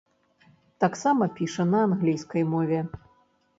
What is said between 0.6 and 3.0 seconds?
Таксама піша на англійскай мове.